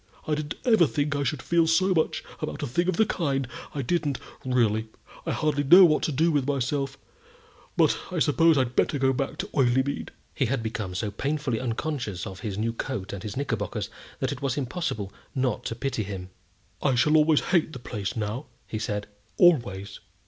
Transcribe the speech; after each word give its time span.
I 0.27 0.33
didn't 0.33 0.55
ever 0.65 0.87
think 0.87 1.15
I 1.15 1.21
should 1.21 1.43
feel 1.43 1.67
so 1.67 1.93
much 1.93 2.23
about 2.41 2.63
a 2.63 2.65
thing 2.65 2.87
of 2.87 2.97
the 2.97 3.05
kind 3.05 3.47
I 3.75 3.83
didn't, 3.83 4.17
really. 4.43 4.87
I 5.27 5.31
hardly 5.31 5.63
know 5.63 5.85
what 5.85 6.01
to 6.01 6.11
do 6.11 6.31
with 6.31 6.47
myself; 6.47 6.97
but 7.77 7.99
I 8.09 8.17
suppose 8.17 8.57
I'd 8.57 8.75
better 8.75 8.97
go 8.97 9.13
back 9.13 9.37
to 9.37 9.49
Oileymead." 9.53 10.09
He 10.33 10.45
had 10.47 10.63
become 10.63 10.95
so 10.95 11.11
painfully 11.11 11.59
unconscious 11.59 12.25
of 12.25 12.39
his 12.39 12.57
new 12.57 12.73
coat 12.73 13.13
and 13.13 13.21
his 13.21 13.37
knickerbockers 13.37 13.91
that 14.17 14.31
it 14.31 14.41
was 14.41 14.57
impossible 14.57 15.13
not 15.35 15.65
to 15.65 15.75
pity 15.75 16.01
him. 16.01 16.31
"I 16.81 16.95
shall 16.95 17.15
always 17.15 17.41
hate 17.53 17.71
the 17.71 17.77
place 17.77 18.15
now," 18.15 18.47
he 18.65 18.79
said, 18.79 19.05
"always." 19.37 19.99